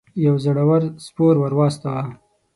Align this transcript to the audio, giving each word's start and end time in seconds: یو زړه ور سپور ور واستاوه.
یو 0.25 0.35
زړه 0.45 0.63
ور 0.69 0.83
سپور 1.05 1.35
ور 1.39 1.53
واستاوه. 1.59 2.03